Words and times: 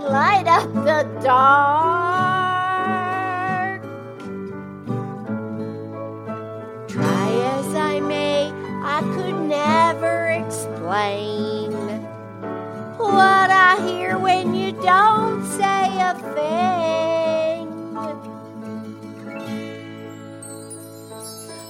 can 0.00 0.12
light 0.12 0.46
up 0.46 0.72
the 0.72 1.04
dark. 1.22 2.50
Try 6.88 7.30
as 7.58 7.74
I 7.74 8.00
may, 8.00 8.50
I 8.82 9.00
could 9.14 9.40
never 9.48 10.28
explain 10.30 11.72
what 12.96 13.50
I 13.50 13.76
hear 13.86 14.18
when 14.18 14.54
you 14.54 14.72
don't 14.72 15.44
say 15.44 16.00
a 16.00 16.14
thing. 16.34 17.68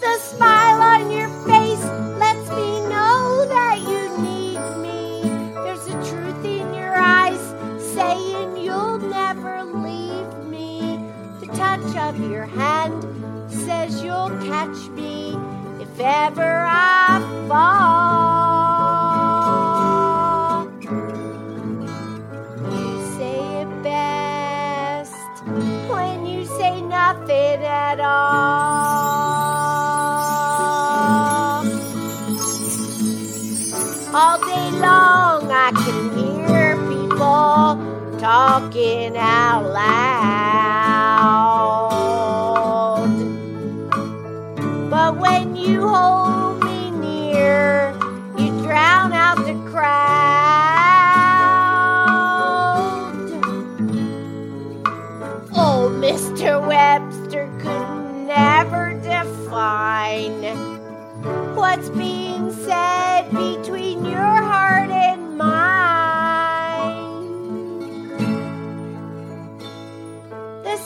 The 0.00 0.18
smile 0.18 0.80
on 0.82 1.10
your 1.10 1.28
face 1.28 1.51
Touch 11.92 12.14
of 12.14 12.30
your 12.30 12.46
hand 12.46 13.04
says 13.50 14.02
you'll 14.02 14.30
catch 14.46 14.88
me 14.90 15.36
if 15.78 16.00
ever 16.00 16.64
I 16.66 17.20
fall. 17.48 18.62
You 22.70 23.16
say 23.18 23.60
it 23.60 23.82
best 23.82 25.12
when 25.90 26.24
you 26.24 26.46
say 26.46 26.80
nothing 26.80 27.62
at 27.62 28.00
all. 28.00 29.12
All 34.14 34.38
day 34.38 34.70
long, 34.80 35.50
I 35.50 35.72
can 35.84 36.10
hear 36.16 36.76
people 36.88 37.76
talking 38.18 39.16
out 39.18 39.64
loud. 39.64 40.51
But 45.12 45.20
when 45.20 45.56
you 45.56 45.86
hold 45.86 46.64
me 46.64 46.90
near, 46.90 47.92
you 48.38 48.48
drown 48.62 49.12
out 49.12 49.36
the 49.36 49.52
crowd. 49.70 49.92
Oh, 55.54 55.90
Mr. 56.00 56.66
Webster 56.66 57.50
could 57.60 58.26
never 58.26 58.94
define 59.02 60.44
what's 61.54 61.90
being 61.90 62.50
said 62.50 63.30
between 63.32 64.06
your 64.06 64.16
heart 64.18 64.88
and 64.90 65.36
mine. 65.36 66.96
The 70.64 70.78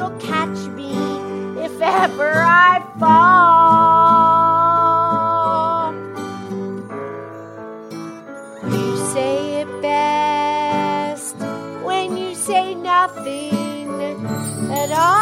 you'll 0.00 0.18
catch 0.18 0.58
me 0.78 0.94
if 1.62 1.78
ever 1.82 2.32
I 2.32 2.80
fall. 2.98 4.30
You 8.72 8.96
say 9.12 9.60
it 9.60 9.82
best 9.82 11.36
when 11.84 12.16
you 12.16 12.34
say 12.34 12.74
nothing 12.74 13.90
at 14.72 14.90
all. 14.90 15.19